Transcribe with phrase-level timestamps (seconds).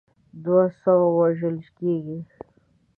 [0.43, 2.19] دوه سوه وژل کیږي.